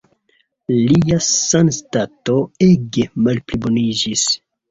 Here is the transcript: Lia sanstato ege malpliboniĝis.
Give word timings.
Lia 0.93 1.17
sanstato 1.25 2.39
ege 2.71 3.05
malpliboniĝis. 3.27 4.27